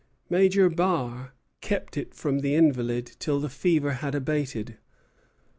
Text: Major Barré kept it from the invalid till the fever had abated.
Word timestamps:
Major 0.31 0.67
Barré 0.67 1.29
kept 1.61 1.95
it 1.95 2.15
from 2.15 2.39
the 2.39 2.55
invalid 2.55 3.05
till 3.19 3.39
the 3.39 3.49
fever 3.49 3.91
had 3.91 4.15
abated. 4.15 4.79